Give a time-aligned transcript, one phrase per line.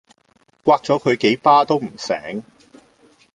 [0.63, 2.41] 摑左佢幾巴都唔醒